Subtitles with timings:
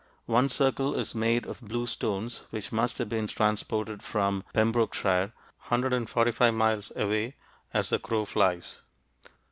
[0.25, 5.31] One circle is made of blue stones which must have been transported from Pembrokeshire,
[5.67, 7.35] 145 miles away
[7.71, 8.79] as the crow flies.